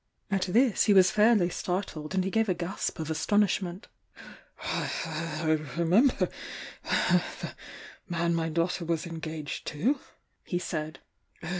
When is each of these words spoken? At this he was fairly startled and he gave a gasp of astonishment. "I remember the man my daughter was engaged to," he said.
At 0.31 0.41
this 0.47 0.85
he 0.85 0.95
was 0.95 1.11
fairly 1.11 1.49
startled 1.51 2.15
and 2.15 2.23
he 2.23 2.31
gave 2.31 2.49
a 2.49 2.55
gasp 2.55 2.97
of 2.97 3.11
astonishment. 3.11 3.87
"I 4.59 5.43
remember 5.77 6.27
the 6.83 7.53
man 8.09 8.33
my 8.33 8.49
daughter 8.49 8.83
was 8.83 9.05
engaged 9.05 9.67
to," 9.67 9.99
he 10.43 10.57
said. 10.57 11.01